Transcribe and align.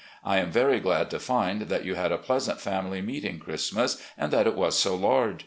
I 0.23 0.39
am 0.39 0.49
very 0.49 0.79
glad 0.79 1.11
to 1.11 1.19
find 1.19 1.61
that 1.69 1.85
you 1.85 1.93
had 1.93 2.11
a 2.11 2.17
pleasant 2.17 2.59
family 2.59 3.03
meeting 3.03 3.37
Christmas, 3.37 4.01
and 4.17 4.33
that 4.33 4.47
it 4.47 4.55
was 4.55 4.75
so 4.75 4.95
large. 4.95 5.39